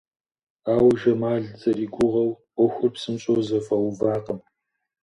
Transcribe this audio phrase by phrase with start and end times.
[0.73, 4.39] Ауэ Жамал зэригугъэу ӏуэхур псынщӏэу зэфӏэувакъым.